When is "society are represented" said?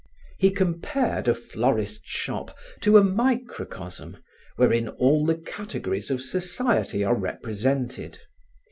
6.23-8.17